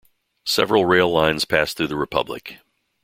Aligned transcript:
Several 0.47 0.85
rail 0.87 1.11
lines 1.11 1.45
pass 1.45 1.75
through 1.75 1.85
the 1.85 1.95
republic. 1.95 2.57